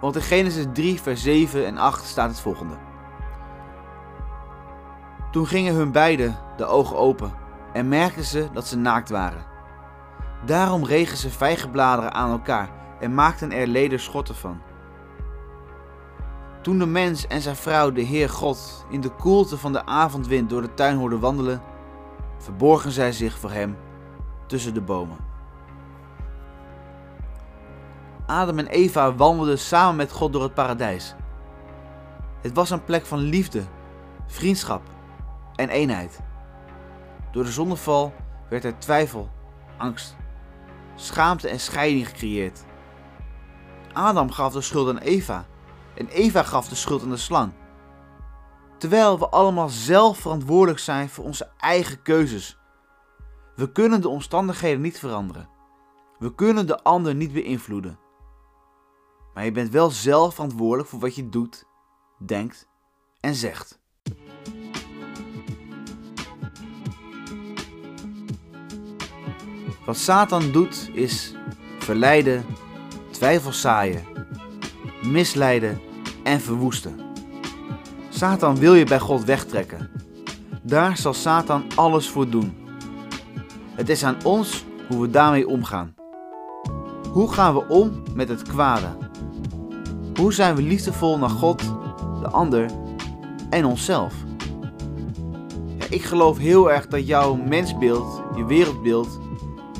Want 0.00 0.16
in 0.16 0.22
Genesis 0.22 0.66
3, 0.72 1.00
vers 1.00 1.22
7 1.22 1.66
en 1.66 1.78
8 1.78 2.04
staat 2.04 2.28
het 2.28 2.40
volgende. 2.40 2.85
Toen 5.36 5.46
gingen 5.46 5.74
hun 5.74 5.92
beiden 5.92 6.36
de 6.56 6.64
ogen 6.64 6.96
open 6.96 7.32
en 7.72 7.88
merkten 7.88 8.24
ze 8.24 8.48
dat 8.52 8.66
ze 8.66 8.76
naakt 8.76 9.10
waren. 9.10 9.44
Daarom 10.46 10.84
regen 10.84 11.16
ze 11.16 11.30
vijgenbladeren 11.30 12.12
aan 12.12 12.30
elkaar 12.30 12.70
en 13.00 13.14
maakten 13.14 13.52
er 13.52 13.66
lederschotten 13.66 14.34
van. 14.34 14.60
Toen 16.60 16.78
de 16.78 16.86
mens 16.86 17.26
en 17.26 17.40
zijn 17.40 17.56
vrouw 17.56 17.92
de 17.92 18.00
Heer 18.00 18.28
God 18.28 18.86
in 18.90 19.00
de 19.00 19.08
koelte 19.08 19.58
van 19.58 19.72
de 19.72 19.86
avondwind 19.86 20.50
door 20.50 20.62
de 20.62 20.74
tuin 20.74 20.96
hoorden 20.96 21.20
wandelen, 21.20 21.62
verborgen 22.38 22.90
zij 22.90 23.12
zich 23.12 23.38
voor 23.38 23.50
hem 23.50 23.76
tussen 24.46 24.74
de 24.74 24.82
bomen. 24.82 25.18
Adam 28.26 28.58
en 28.58 28.66
Eva 28.66 29.14
wandelden 29.14 29.58
samen 29.58 29.96
met 29.96 30.12
God 30.12 30.32
door 30.32 30.42
het 30.42 30.54
paradijs. 30.54 31.14
Het 32.40 32.54
was 32.54 32.70
een 32.70 32.84
plek 32.84 33.06
van 33.06 33.18
liefde, 33.18 33.62
vriendschap 34.26 34.94
en 35.56 35.68
eenheid. 35.68 36.20
Door 37.32 37.44
de 37.44 37.50
zondeval 37.52 38.14
werd 38.48 38.64
er 38.64 38.78
twijfel, 38.78 39.30
angst, 39.78 40.16
schaamte 40.94 41.48
en 41.48 41.60
scheiding 41.60 42.08
gecreëerd. 42.08 42.64
Adam 43.92 44.30
gaf 44.30 44.52
de 44.52 44.60
schuld 44.60 44.88
aan 44.88 44.98
Eva 44.98 45.46
en 45.94 46.08
Eva 46.08 46.42
gaf 46.42 46.68
de 46.68 46.74
schuld 46.74 47.02
aan 47.02 47.10
de 47.10 47.16
slang. 47.16 47.52
Terwijl 48.78 49.18
we 49.18 49.28
allemaal 49.28 49.68
zelf 49.68 50.18
verantwoordelijk 50.18 50.78
zijn 50.78 51.08
voor 51.08 51.24
onze 51.24 51.50
eigen 51.58 52.02
keuzes. 52.02 52.58
We 53.54 53.72
kunnen 53.72 54.00
de 54.00 54.08
omstandigheden 54.08 54.80
niet 54.80 54.98
veranderen. 54.98 55.48
We 56.18 56.34
kunnen 56.34 56.66
de 56.66 56.82
ander 56.82 57.14
niet 57.14 57.32
beïnvloeden. 57.32 57.98
Maar 59.34 59.44
je 59.44 59.52
bent 59.52 59.70
wel 59.70 59.90
zelf 59.90 60.34
verantwoordelijk 60.34 60.88
voor 60.88 61.00
wat 61.00 61.14
je 61.14 61.28
doet, 61.28 61.64
denkt 62.18 62.68
en 63.20 63.34
zegt. 63.34 63.80
Wat 69.86 69.96
Satan 69.96 70.52
doet 70.52 70.90
is 70.92 71.34
verleiden, 71.78 72.44
twijfel 73.10 73.52
zaaien, 73.52 74.04
misleiden 75.02 75.80
en 76.22 76.40
verwoesten. 76.40 77.00
Satan 78.08 78.56
wil 78.56 78.74
je 78.74 78.84
bij 78.84 79.00
God 79.00 79.24
wegtrekken. 79.24 79.90
Daar 80.62 80.96
zal 80.96 81.14
Satan 81.14 81.64
alles 81.74 82.08
voor 82.08 82.28
doen. 82.30 82.56
Het 83.74 83.88
is 83.88 84.04
aan 84.04 84.16
ons 84.24 84.64
hoe 84.88 85.00
we 85.00 85.10
daarmee 85.10 85.48
omgaan. 85.48 85.94
Hoe 87.12 87.32
gaan 87.32 87.54
we 87.54 87.68
om 87.68 88.02
met 88.14 88.28
het 88.28 88.42
kwade? 88.42 88.96
Hoe 90.16 90.32
zijn 90.32 90.54
we 90.54 90.62
liefdevol 90.62 91.18
naar 91.18 91.30
God, 91.30 91.62
de 92.20 92.28
ander 92.28 92.70
en 93.50 93.64
onszelf? 93.64 94.14
Ja, 95.78 95.86
ik 95.90 96.02
geloof 96.02 96.38
heel 96.38 96.70
erg 96.70 96.86
dat 96.86 97.06
jouw 97.06 97.34
mensbeeld, 97.34 98.22
je 98.36 98.44
wereldbeeld 98.44 99.24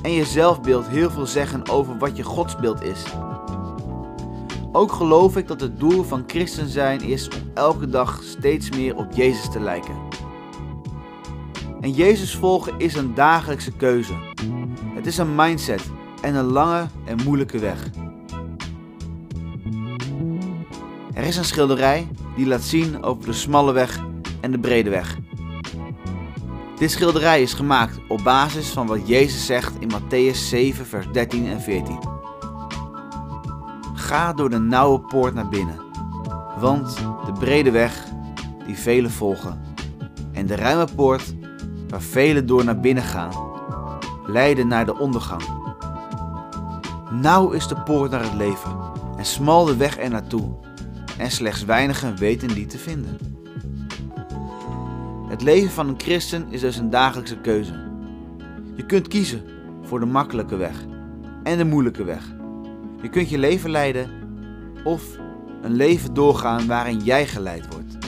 en 0.06 0.12
je 0.12 0.24
zelfbeeld 0.24 0.88
heel 0.88 1.10
veel 1.10 1.26
zeggen 1.26 1.68
over 1.68 1.98
wat 1.98 2.16
je 2.16 2.22
godsbeeld 2.22 2.82
is. 2.82 3.02
Ook 4.72 4.92
geloof 4.92 5.36
ik 5.36 5.48
dat 5.48 5.60
het 5.60 5.80
doel 5.80 6.02
van 6.02 6.24
christen 6.26 6.68
zijn 6.68 7.00
is 7.00 7.28
om 7.28 7.50
elke 7.54 7.88
dag 7.88 8.20
steeds 8.22 8.70
meer 8.70 8.96
op 8.96 9.12
Jezus 9.12 9.50
te 9.50 9.60
lijken. 9.60 9.94
En 11.80 11.92
Jezus 11.92 12.34
volgen 12.34 12.78
is 12.78 12.94
een 12.94 13.14
dagelijkse 13.14 13.72
keuze. 13.72 14.14
Het 14.94 15.06
is 15.06 15.18
een 15.18 15.34
mindset 15.34 15.82
en 16.22 16.34
een 16.34 16.52
lange 16.52 16.86
en 17.04 17.16
moeilijke 17.24 17.58
weg. 17.58 17.90
Er 21.14 21.24
is 21.24 21.36
een 21.36 21.44
schilderij 21.44 22.08
die 22.36 22.46
laat 22.46 22.62
zien 22.62 23.02
over 23.02 23.24
de 23.24 23.32
smalle 23.32 23.72
weg 23.72 24.00
en 24.40 24.50
de 24.50 24.58
brede 24.58 24.90
weg. 24.90 25.18
Dit 26.78 26.90
schilderij 26.90 27.42
is 27.42 27.52
gemaakt 27.52 27.98
op 28.08 28.20
basis 28.24 28.68
van 28.68 28.86
wat 28.86 29.08
Jezus 29.08 29.46
zegt 29.46 29.72
in 29.78 29.90
Matthäus 29.90 30.38
7, 30.38 30.86
vers 30.86 31.06
13 31.12 31.46
en 31.46 31.60
14. 31.60 31.98
Ga 33.94 34.32
door 34.32 34.50
de 34.50 34.58
nauwe 34.58 35.00
poort 35.00 35.34
naar 35.34 35.48
binnen, 35.48 35.80
want 36.58 36.96
de 36.96 37.32
brede 37.38 37.70
weg 37.70 38.04
die 38.66 38.76
velen 38.76 39.10
volgen 39.10 39.60
en 40.32 40.46
de 40.46 40.54
ruime 40.54 40.86
poort 40.94 41.34
waar 41.88 42.02
velen 42.02 42.46
door 42.46 42.64
naar 42.64 42.80
binnen 42.80 43.04
gaan, 43.04 43.32
leiden 44.26 44.68
naar 44.68 44.86
de 44.86 44.98
ondergang. 44.98 45.42
Nauw 47.10 47.50
is 47.50 47.66
de 47.66 47.82
poort 47.82 48.10
naar 48.10 48.22
het 48.22 48.34
leven 48.34 48.76
en 49.16 49.24
smal 49.24 49.64
de 49.64 49.76
weg 49.76 49.98
er 49.98 50.10
naartoe, 50.10 50.54
en 51.18 51.30
slechts 51.30 51.64
weinigen 51.64 52.16
weten 52.16 52.48
die 52.48 52.66
te 52.66 52.78
vinden. 52.78 53.35
Het 55.36 55.44
leven 55.44 55.70
van 55.70 55.88
een 55.88 56.00
christen 56.00 56.46
is 56.50 56.60
dus 56.60 56.76
een 56.76 56.90
dagelijkse 56.90 57.36
keuze. 57.36 57.72
Je 58.76 58.86
kunt 58.86 59.08
kiezen 59.08 59.44
voor 59.82 60.00
de 60.00 60.06
makkelijke 60.06 60.56
weg 60.56 60.84
en 61.42 61.58
de 61.58 61.64
moeilijke 61.64 62.04
weg. 62.04 62.34
Je 63.02 63.08
kunt 63.08 63.28
je 63.28 63.38
leven 63.38 63.70
leiden 63.70 64.10
of 64.84 65.02
een 65.62 65.74
leven 65.74 66.14
doorgaan 66.14 66.66
waarin 66.66 66.98
jij 66.98 67.26
geleid 67.26 67.66
wordt. 67.72 67.98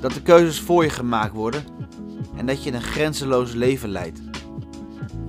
Dat 0.00 0.12
de 0.12 0.22
keuzes 0.22 0.60
voor 0.60 0.84
je 0.84 0.90
gemaakt 0.90 1.32
worden 1.32 1.64
en 2.36 2.46
dat 2.46 2.64
je 2.64 2.72
een 2.72 2.82
grenzeloos 2.82 3.52
leven 3.52 3.88
leidt. 3.88 4.20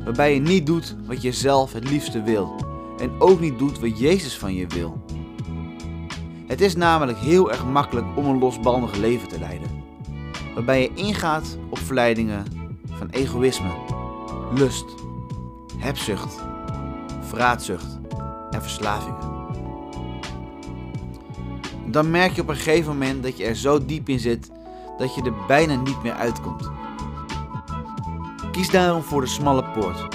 Waarbij 0.04 0.34
je 0.34 0.40
niet 0.40 0.66
doet 0.66 0.96
wat 1.06 1.22
je 1.22 1.32
zelf 1.32 1.74
het 1.74 1.90
liefste 1.90 2.22
wil 2.24 2.56
en 2.98 3.12
ook 3.20 3.40
niet 3.40 3.60
doet 3.60 3.80
wat 3.80 4.00
Jezus 4.00 4.38
van 4.38 4.54
je 4.54 4.68
wil. 4.68 5.06
Het 6.48 6.62
is 6.62 6.76
namelijk 6.76 7.18
heel 7.18 7.52
erg 7.52 7.66
makkelijk 7.66 8.08
om 8.16 8.26
een 8.26 8.40
losbandig 8.40 8.96
leven 8.96 9.28
te 9.28 9.40
leiden. 9.40 9.65
Waarbij 10.56 10.82
je 10.82 10.94
ingaat 10.94 11.58
op 11.70 11.78
verleidingen 11.78 12.46
van 12.92 13.10
egoïsme, 13.10 13.72
lust, 14.54 14.86
hebzucht, 15.78 16.44
vraatzucht 17.22 18.00
en 18.50 18.62
verslavingen. 18.62 19.34
Dan 21.86 22.12
merk 22.12 22.32
je 22.32 22.42
op 22.42 22.48
een 22.48 22.56
gegeven 22.56 22.92
moment 22.92 23.24
dat 23.24 23.38
je 23.38 23.46
er 23.46 23.56
zo 23.56 23.86
diep 23.86 24.10
in 24.10 24.20
zit 24.20 24.52
dat 24.98 25.16
je 25.16 25.22
er 25.22 25.34
bijna 25.48 25.76
niet 25.76 26.04
meer 26.04 26.14
uitkomt. 26.14 26.70
Kies 28.52 28.70
daarom 28.70 29.02
voor 29.02 29.22
de 29.22 29.28
smalle 29.28 29.64
poort 29.64 30.08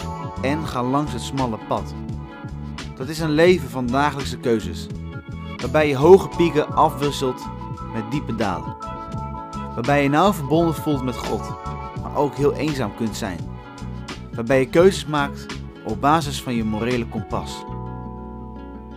en 0.42 0.66
ga 0.66 0.82
langs 0.82 1.12
het 1.12 1.22
smalle 1.22 1.58
pad. 1.68 1.94
Dat 2.96 3.08
is 3.08 3.18
een 3.18 3.30
leven 3.30 3.70
van 3.70 3.86
dagelijkse 3.86 4.38
keuzes, 4.38 4.86
waarbij 5.56 5.88
je 5.88 5.96
hoge 5.96 6.28
pieken 6.28 6.74
afwisselt 6.74 7.46
met 7.94 8.10
diepe 8.10 8.34
dalen. 8.34 8.79
Waarbij 9.74 10.02
je 10.02 10.08
nauw 10.08 10.32
verbonden 10.32 10.74
voelt 10.74 11.04
met 11.04 11.16
God, 11.16 11.54
maar 12.02 12.16
ook 12.16 12.34
heel 12.34 12.54
eenzaam 12.54 12.94
kunt 12.94 13.16
zijn. 13.16 13.38
Waarbij 14.34 14.58
je 14.58 14.68
keuzes 14.68 15.06
maakt 15.06 15.46
op 15.84 16.00
basis 16.00 16.42
van 16.42 16.54
je 16.54 16.64
morele 16.64 17.08
kompas. 17.08 17.64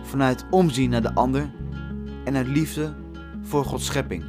Vanuit 0.02 0.46
omzien 0.50 0.90
naar 0.90 1.02
de 1.02 1.14
ander 1.14 1.50
en 2.24 2.36
uit 2.36 2.46
liefde 2.46 2.94
voor 3.42 3.64
Gods 3.64 3.84
schepping. 3.84 4.24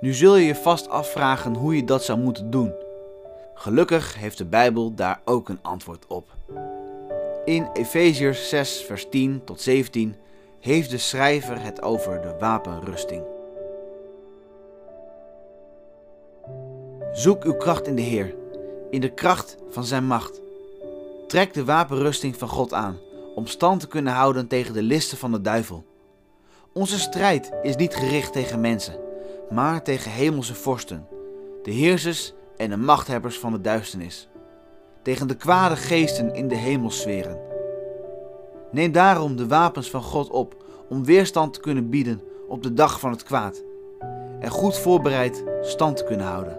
Nu 0.00 0.12
zul 0.12 0.36
je 0.36 0.46
je 0.46 0.54
vast 0.54 0.88
afvragen 0.88 1.54
hoe 1.54 1.76
je 1.76 1.84
dat 1.84 2.04
zou 2.04 2.18
moeten 2.18 2.50
doen. 2.50 2.88
Gelukkig 3.60 4.14
heeft 4.14 4.38
de 4.38 4.44
Bijbel 4.44 4.94
daar 4.94 5.20
ook 5.24 5.48
een 5.48 5.58
antwoord 5.62 6.06
op. 6.06 6.28
In 7.44 7.68
Efeziërs 7.72 8.48
6, 8.48 8.84
vers 8.86 9.08
10 9.08 9.44
tot 9.44 9.60
17 9.60 10.14
heeft 10.60 10.90
de 10.90 10.98
schrijver 10.98 11.62
het 11.62 11.82
over 11.82 12.20
de 12.20 12.36
wapenrusting. 12.38 13.22
Zoek 17.12 17.44
uw 17.44 17.56
kracht 17.56 17.86
in 17.86 17.94
de 17.94 18.02
Heer, 18.02 18.34
in 18.90 19.00
de 19.00 19.14
kracht 19.14 19.56
van 19.68 19.84
Zijn 19.84 20.06
macht. 20.06 20.40
Trek 21.26 21.54
de 21.54 21.64
wapenrusting 21.64 22.36
van 22.36 22.48
God 22.48 22.72
aan, 22.72 22.98
om 23.34 23.46
stand 23.46 23.80
te 23.80 23.88
kunnen 23.88 24.12
houden 24.12 24.46
tegen 24.46 24.74
de 24.74 24.82
listen 24.82 25.18
van 25.18 25.32
de 25.32 25.40
duivel. 25.40 25.84
Onze 26.72 26.98
strijd 26.98 27.52
is 27.62 27.76
niet 27.76 27.94
gericht 27.94 28.32
tegen 28.32 28.60
mensen, 28.60 29.00
maar 29.50 29.82
tegen 29.82 30.10
hemelse 30.10 30.54
vorsten, 30.54 31.06
de 31.62 31.70
heersers 31.70 32.34
en 32.60 32.70
de 32.70 32.76
machthebbers 32.76 33.38
van 33.38 33.52
de 33.52 33.60
duisternis, 33.60 34.28
tegen 35.02 35.28
de 35.28 35.36
kwade 35.36 35.76
geesten 35.76 36.34
in 36.34 36.48
de 36.48 36.54
hemelsferen. 36.54 37.38
Neem 38.70 38.92
daarom 38.92 39.36
de 39.36 39.46
wapens 39.46 39.90
van 39.90 40.02
God 40.02 40.30
op 40.30 40.64
om 40.88 41.04
weerstand 41.04 41.54
te 41.54 41.60
kunnen 41.60 41.90
bieden 41.90 42.22
op 42.48 42.62
de 42.62 42.74
dag 42.74 43.00
van 43.00 43.10
het 43.10 43.22
kwaad 43.22 43.62
en 44.40 44.50
goed 44.50 44.78
voorbereid 44.78 45.44
stand 45.62 45.96
te 45.96 46.04
kunnen 46.04 46.26
houden. 46.26 46.58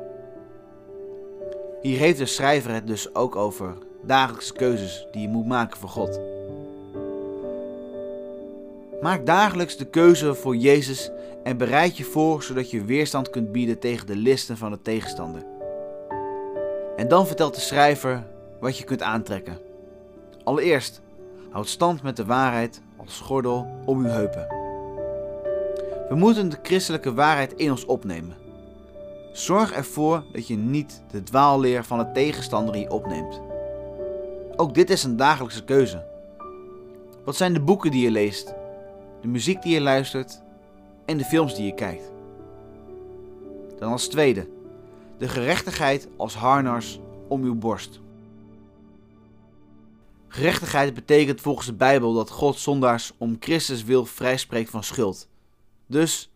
Hier 1.81 1.97
heeft 1.97 2.17
de 2.17 2.25
schrijver 2.25 2.73
het 2.73 2.87
dus 2.87 3.15
ook 3.15 3.35
over 3.35 3.77
dagelijkse 4.01 4.53
keuzes 4.53 5.07
die 5.11 5.21
je 5.21 5.27
moet 5.27 5.47
maken 5.47 5.77
voor 5.77 5.89
God. 5.89 6.19
Maak 9.01 9.25
dagelijks 9.25 9.77
de 9.77 9.85
keuze 9.85 10.35
voor 10.35 10.55
Jezus 10.55 11.11
en 11.43 11.57
bereid 11.57 11.97
je 11.97 12.03
voor 12.03 12.43
zodat 12.43 12.71
je 12.71 12.85
weerstand 12.85 13.29
kunt 13.29 13.51
bieden 13.51 13.79
tegen 13.79 14.07
de 14.07 14.15
listen 14.15 14.57
van 14.57 14.71
de 14.71 14.81
tegenstander. 14.81 15.50
En 17.01 17.07
dan 17.07 17.27
vertelt 17.27 17.55
de 17.55 17.61
schrijver 17.61 18.27
wat 18.59 18.77
je 18.77 18.83
kunt 18.83 19.01
aantrekken. 19.01 19.57
Allereerst, 20.43 21.01
houd 21.51 21.67
stand 21.67 22.01
met 22.01 22.15
de 22.15 22.25
waarheid 22.25 22.81
als 22.97 23.19
gordel 23.19 23.67
om 23.85 23.99
uw 23.99 24.09
heupen. 24.09 24.47
We 26.09 26.15
moeten 26.15 26.49
de 26.49 26.57
christelijke 26.63 27.13
waarheid 27.13 27.53
in 27.53 27.71
ons 27.71 27.85
opnemen. 27.85 28.35
Zorg 29.31 29.71
ervoor 29.71 30.23
dat 30.31 30.47
je 30.47 30.55
niet 30.55 31.01
de 31.11 31.23
dwaalleer 31.23 31.83
van 31.83 31.97
de 31.97 32.11
tegenstander 32.11 32.75
in 32.75 32.89
opneemt. 32.89 33.41
Ook 34.55 34.73
dit 34.73 34.89
is 34.89 35.03
een 35.03 35.17
dagelijkse 35.17 35.63
keuze. 35.63 36.05
Wat 37.25 37.35
zijn 37.35 37.53
de 37.53 37.61
boeken 37.61 37.91
die 37.91 38.03
je 38.03 38.11
leest, 38.11 38.53
de 39.21 39.27
muziek 39.27 39.61
die 39.61 39.73
je 39.73 39.81
luistert 39.81 40.41
en 41.05 41.17
de 41.17 41.25
films 41.25 41.55
die 41.55 41.65
je 41.65 41.73
kijkt? 41.73 42.11
Dan 43.79 43.91
als 43.91 44.07
tweede, 44.07 44.47
de 45.21 45.27
gerechtigheid 45.27 46.07
als 46.17 46.35
harnas 46.35 46.99
om 47.27 47.43
uw 47.43 47.55
borst. 47.55 47.99
Gerechtigheid 50.27 50.93
betekent 50.93 51.41
volgens 51.41 51.65
de 51.65 51.73
Bijbel 51.73 52.13
dat 52.13 52.29
God 52.29 52.57
zondaars 52.57 53.13
om 53.17 53.35
Christus 53.39 53.83
wil 53.83 54.05
vrijspreekt 54.05 54.69
van 54.69 54.83
schuld. 54.83 55.29
Dus, 55.87 56.31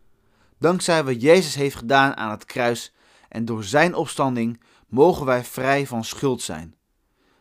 dankzij 0.57 1.03
wat 1.03 1.21
Jezus 1.21 1.55
heeft 1.55 1.75
gedaan 1.75 2.17
aan 2.17 2.31
het 2.31 2.45
kruis 2.45 2.93
en 3.29 3.45
door 3.45 3.63
zijn 3.63 3.95
opstanding, 3.95 4.61
mogen 4.87 5.25
wij 5.25 5.43
vrij 5.43 5.87
van 5.87 6.03
schuld 6.03 6.41
zijn. 6.41 6.75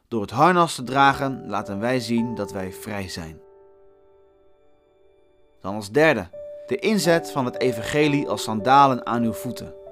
Door 0.09 0.21
het 0.21 0.31
harnas 0.31 0.75
te 0.75 0.83
dragen 0.83 1.47
laten 1.47 1.81
wij 1.81 2.01
zien 2.01 2.35
dat 2.35 2.53
wij 2.53 2.73
vrij 2.73 3.09
zijn. 3.09 3.41
Dan 5.61 5.75
als 5.75 5.91
derde, 5.91 6.29
de 6.67 6.77
inzet 6.77 7.31
van 7.31 7.45
het 7.45 7.61
evangelie 7.61 8.29
als 8.29 8.43
sandalen 8.43 9.07
aan 9.07 9.23
uw 9.23 9.33
voeten. 9.33 9.84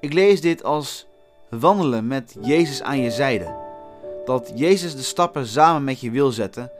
Ik 0.00 0.12
lees 0.12 0.40
dit 0.40 0.64
als 0.64 1.06
wandelen 1.48 2.06
met 2.06 2.36
Jezus 2.40 2.82
aan 2.82 3.00
je 3.00 3.10
zijde. 3.10 3.54
Dat 4.24 4.52
Jezus 4.54 4.96
de 4.96 5.02
stappen 5.02 5.46
samen 5.46 5.84
met 5.84 6.00
je 6.00 6.10
wil 6.10 6.30
zetten 6.30 6.70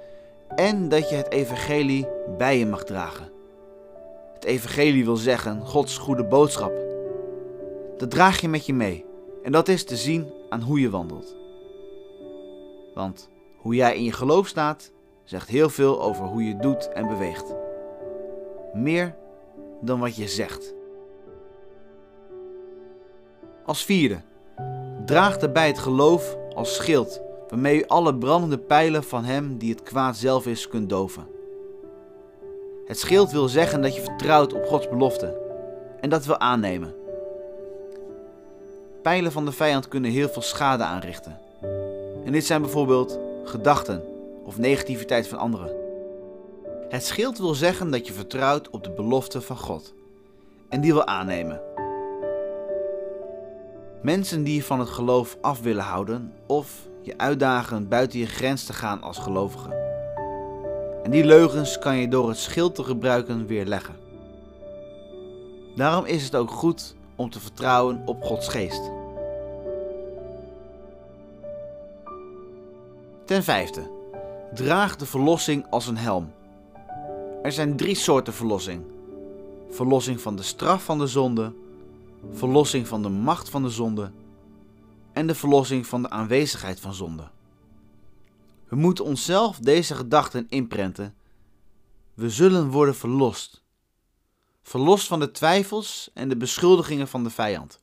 en 0.48 0.88
dat 0.88 1.08
je 1.08 1.16
het 1.16 1.30
evangelie 1.30 2.06
bij 2.38 2.58
je 2.58 2.66
mag 2.66 2.84
dragen. 2.84 3.30
Het 4.34 4.44
evangelie 4.44 5.04
wil 5.04 5.16
zeggen 5.16 5.66
Gods 5.66 5.98
goede 5.98 6.24
boodschap. 6.24 6.72
Dat 7.96 8.10
draag 8.10 8.40
je 8.40 8.48
met 8.48 8.66
je 8.66 8.74
mee 8.74 9.04
en 9.42 9.52
dat 9.52 9.68
is 9.68 9.84
te 9.84 9.96
zien 9.96 10.32
aan 10.48 10.60
hoe 10.60 10.80
je 10.80 10.90
wandelt. 10.90 11.36
Want 12.94 13.28
hoe 13.56 13.74
jij 13.74 13.96
in 13.96 14.04
je 14.04 14.12
geloof 14.12 14.46
staat, 14.46 14.90
zegt 15.24 15.48
heel 15.48 15.68
veel 15.68 16.02
over 16.02 16.24
hoe 16.24 16.44
je 16.44 16.56
doet 16.56 16.88
en 16.88 17.08
beweegt. 17.08 17.54
Meer 18.74 19.14
dan 19.80 20.00
wat 20.00 20.16
je 20.16 20.28
zegt. 20.28 20.78
Als 23.70 23.84
vierde, 23.84 24.20
draag 25.04 25.38
daarbij 25.38 25.66
het 25.66 25.78
geloof 25.78 26.36
als 26.54 26.74
schild, 26.74 27.20
waarmee 27.48 27.78
u 27.78 27.84
alle 27.86 28.14
brandende 28.14 28.58
pijlen 28.58 29.04
van 29.04 29.24
hem 29.24 29.58
die 29.58 29.70
het 29.70 29.82
kwaad 29.82 30.16
zelf 30.16 30.46
is 30.46 30.68
kunt 30.68 30.88
doven. 30.88 31.26
Het 32.86 32.98
schild 32.98 33.30
wil 33.30 33.48
zeggen 33.48 33.82
dat 33.82 33.94
je 33.94 34.00
vertrouwt 34.00 34.52
op 34.52 34.64
Gods 34.64 34.88
belofte 34.88 35.40
en 36.00 36.10
dat 36.10 36.24
wil 36.24 36.38
aannemen. 36.38 36.94
Pijlen 39.02 39.32
van 39.32 39.44
de 39.44 39.52
vijand 39.52 39.88
kunnen 39.88 40.10
heel 40.10 40.28
veel 40.28 40.42
schade 40.42 40.84
aanrichten. 40.84 41.38
En 42.24 42.32
dit 42.32 42.46
zijn 42.46 42.60
bijvoorbeeld 42.60 43.18
gedachten 43.44 44.02
of 44.44 44.58
negativiteit 44.58 45.28
van 45.28 45.38
anderen. 45.38 45.72
Het 46.88 47.04
schild 47.04 47.38
wil 47.38 47.54
zeggen 47.54 47.90
dat 47.90 48.06
je 48.06 48.12
vertrouwt 48.12 48.70
op 48.70 48.84
de 48.84 48.90
belofte 48.90 49.40
van 49.40 49.58
God 49.58 49.94
en 50.68 50.80
die 50.80 50.92
wil 50.92 51.06
aannemen. 51.06 51.60
Mensen 54.02 54.44
die 54.44 54.54
je 54.54 54.62
van 54.62 54.80
het 54.80 54.88
geloof 54.88 55.36
af 55.40 55.60
willen 55.60 55.84
houden 55.84 56.32
of 56.46 56.88
je 57.02 57.18
uitdagen 57.18 57.88
buiten 57.88 58.18
je 58.18 58.26
grens 58.26 58.64
te 58.64 58.72
gaan 58.72 59.02
als 59.02 59.18
gelovige. 59.18 59.74
En 61.02 61.10
die 61.10 61.24
leugens 61.24 61.78
kan 61.78 61.96
je 61.96 62.08
door 62.08 62.28
het 62.28 62.38
schild 62.38 62.74
te 62.74 62.84
gebruiken 62.84 63.46
weerleggen. 63.46 63.94
Daarom 65.76 66.04
is 66.04 66.24
het 66.24 66.34
ook 66.36 66.50
goed 66.50 66.94
om 67.16 67.30
te 67.30 67.40
vertrouwen 67.40 68.02
op 68.04 68.22
Gods 68.22 68.48
geest. 68.48 68.90
Ten 73.24 73.42
vijfde, 73.42 73.90
draag 74.54 74.96
de 74.96 75.06
verlossing 75.06 75.66
als 75.70 75.86
een 75.86 75.96
helm. 75.96 76.32
Er 77.42 77.52
zijn 77.52 77.76
drie 77.76 77.94
soorten 77.94 78.32
verlossing: 78.32 78.84
verlossing 79.70 80.20
van 80.20 80.36
de 80.36 80.42
straf 80.42 80.84
van 80.84 80.98
de 80.98 81.06
zonde, 81.06 81.52
verlossing 82.30 82.88
van 82.88 83.02
de 83.02 83.08
macht 83.08 83.48
van 83.48 83.62
de 83.62 83.70
zonde 83.70 84.12
en 85.12 85.26
de 85.26 85.34
verlossing 85.34 85.86
van 85.86 86.02
de 86.02 86.10
aanwezigheid 86.10 86.80
van 86.80 86.94
zonde. 86.94 87.30
We 88.68 88.76
moeten 88.76 89.04
onszelf 89.04 89.58
deze 89.58 89.94
gedachten 89.94 90.46
inprenten. 90.48 91.14
We 92.14 92.30
zullen 92.30 92.70
worden 92.70 92.94
verlost. 92.94 93.62
Verlost 94.62 95.06
van 95.06 95.20
de 95.20 95.30
twijfels 95.30 96.10
en 96.14 96.28
de 96.28 96.36
beschuldigingen 96.36 97.08
van 97.08 97.24
de 97.24 97.30
vijand. 97.30 97.80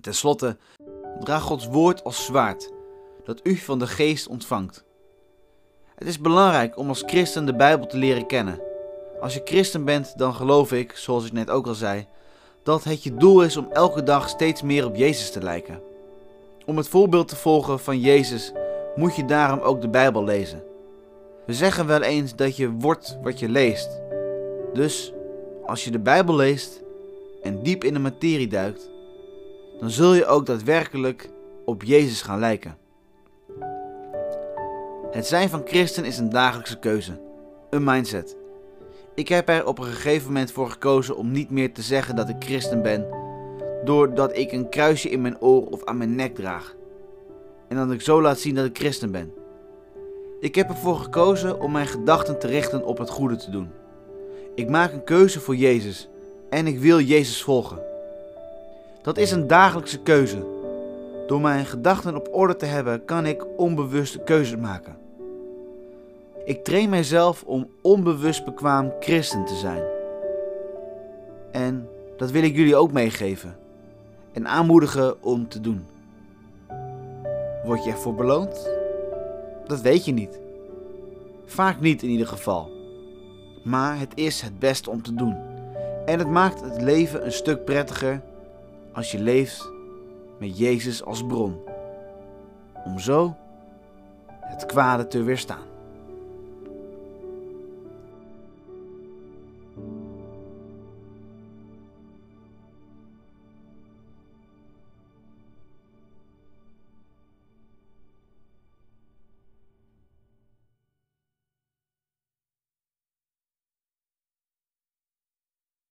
Ten 0.00 0.14
slotte, 0.14 0.58
draag 1.20 1.42
Gods 1.42 1.66
woord 1.66 2.04
als 2.04 2.24
zwaard, 2.24 2.72
dat 3.24 3.46
u 3.46 3.56
van 3.56 3.78
de 3.78 3.86
geest 3.86 4.26
ontvangt. 4.26 4.84
Het 5.94 6.08
is 6.08 6.20
belangrijk 6.20 6.78
om 6.78 6.88
als 6.88 7.02
christen 7.06 7.46
de 7.46 7.56
Bijbel 7.56 7.86
te 7.86 7.96
leren 7.96 8.26
kennen. 8.26 8.60
Als 9.20 9.34
je 9.34 9.40
christen 9.44 9.84
bent, 9.84 10.18
dan 10.18 10.34
geloof 10.34 10.72
ik, 10.72 10.92
zoals 10.92 11.26
ik 11.26 11.32
net 11.32 11.50
ook 11.50 11.66
al 11.66 11.74
zei, 11.74 12.06
dat 12.66 12.84
het 12.84 13.02
je 13.02 13.14
doel 13.14 13.42
is 13.42 13.56
om 13.56 13.68
elke 13.72 14.02
dag 14.02 14.28
steeds 14.28 14.62
meer 14.62 14.84
op 14.84 14.96
Jezus 14.96 15.30
te 15.30 15.42
lijken. 15.42 15.82
Om 16.64 16.76
het 16.76 16.88
voorbeeld 16.88 17.28
te 17.28 17.36
volgen 17.36 17.80
van 17.80 18.00
Jezus 18.00 18.52
moet 18.96 19.16
je 19.16 19.24
daarom 19.24 19.60
ook 19.60 19.80
de 19.80 19.88
Bijbel 19.88 20.24
lezen. 20.24 20.62
We 21.44 21.54
zeggen 21.54 21.86
wel 21.86 22.02
eens 22.02 22.36
dat 22.36 22.56
je 22.56 22.70
wordt 22.70 23.18
wat 23.22 23.38
je 23.38 23.48
leest. 23.48 24.00
Dus 24.72 25.12
als 25.66 25.84
je 25.84 25.90
de 25.90 25.98
Bijbel 25.98 26.34
leest 26.34 26.82
en 27.42 27.62
diep 27.62 27.84
in 27.84 27.92
de 27.92 27.98
materie 27.98 28.48
duikt, 28.48 28.90
dan 29.80 29.90
zul 29.90 30.14
je 30.14 30.26
ook 30.26 30.46
daadwerkelijk 30.46 31.30
op 31.64 31.82
Jezus 31.82 32.22
gaan 32.22 32.38
lijken. 32.38 32.78
Het 35.10 35.26
zijn 35.26 35.48
van 35.48 35.62
christen 35.64 36.04
is 36.04 36.18
een 36.18 36.30
dagelijkse 36.30 36.78
keuze, 36.78 37.20
een 37.70 37.84
mindset. 37.84 38.36
Ik 39.16 39.28
heb 39.28 39.48
er 39.48 39.66
op 39.66 39.78
een 39.78 39.84
gegeven 39.84 40.26
moment 40.26 40.52
voor 40.52 40.70
gekozen 40.70 41.16
om 41.16 41.30
niet 41.30 41.50
meer 41.50 41.72
te 41.72 41.82
zeggen 41.82 42.16
dat 42.16 42.28
ik 42.28 42.36
christen 42.38 42.82
ben, 42.82 43.06
doordat 43.84 44.36
ik 44.36 44.52
een 44.52 44.68
kruisje 44.68 45.08
in 45.08 45.20
mijn 45.20 45.40
oor 45.40 45.66
of 45.66 45.84
aan 45.84 45.96
mijn 45.96 46.14
nek 46.14 46.34
draag. 46.34 46.74
En 47.68 47.76
dat 47.76 47.90
ik 47.90 48.00
zo 48.00 48.22
laat 48.22 48.38
zien 48.38 48.54
dat 48.54 48.64
ik 48.64 48.78
christen 48.78 49.10
ben. 49.10 49.32
Ik 50.40 50.54
heb 50.54 50.68
ervoor 50.68 50.96
gekozen 50.96 51.60
om 51.60 51.72
mijn 51.72 51.86
gedachten 51.86 52.38
te 52.38 52.46
richten 52.46 52.84
op 52.84 52.98
het 52.98 53.10
goede 53.10 53.36
te 53.36 53.50
doen. 53.50 53.70
Ik 54.54 54.68
maak 54.68 54.92
een 54.92 55.04
keuze 55.04 55.40
voor 55.40 55.56
Jezus 55.56 56.08
en 56.50 56.66
ik 56.66 56.78
wil 56.78 57.00
Jezus 57.00 57.42
volgen. 57.42 57.82
Dat 59.02 59.18
is 59.18 59.30
een 59.30 59.46
dagelijkse 59.46 59.98
keuze. 59.98 60.46
Door 61.26 61.40
mijn 61.40 61.66
gedachten 61.66 62.16
op 62.16 62.28
orde 62.30 62.56
te 62.56 62.66
hebben, 62.66 63.04
kan 63.04 63.26
ik 63.26 63.46
onbewuste 63.56 64.18
keuzes 64.18 64.56
maken. 64.56 65.05
Ik 66.46 66.64
train 66.64 66.88
mijzelf 66.88 67.42
om 67.42 67.70
onbewust 67.82 68.44
bekwaam 68.44 68.92
christen 69.00 69.44
te 69.44 69.54
zijn. 69.54 69.82
En 71.52 71.88
dat 72.16 72.30
wil 72.30 72.42
ik 72.42 72.56
jullie 72.56 72.76
ook 72.76 72.92
meegeven 72.92 73.56
en 74.32 74.48
aanmoedigen 74.48 75.22
om 75.22 75.48
te 75.48 75.60
doen. 75.60 75.86
Word 77.64 77.84
je 77.84 77.90
ervoor 77.90 78.14
beloond? 78.14 78.68
Dat 79.66 79.80
weet 79.80 80.04
je 80.04 80.12
niet. 80.12 80.40
Vaak 81.46 81.80
niet 81.80 82.02
in 82.02 82.08
ieder 82.08 82.26
geval. 82.26 82.70
Maar 83.64 83.98
het 83.98 84.12
is 84.14 84.40
het 84.40 84.58
beste 84.58 84.90
om 84.90 85.02
te 85.02 85.14
doen. 85.14 85.36
En 86.04 86.18
het 86.18 86.28
maakt 86.28 86.60
het 86.60 86.82
leven 86.82 87.24
een 87.24 87.32
stuk 87.32 87.64
prettiger 87.64 88.22
als 88.92 89.12
je 89.12 89.18
leeft 89.18 89.70
met 90.38 90.58
Jezus 90.58 91.04
als 91.04 91.26
bron. 91.26 91.56
Om 92.84 92.98
zo 92.98 93.34
het 94.40 94.66
kwade 94.66 95.06
te 95.06 95.22
weerstaan. 95.22 95.74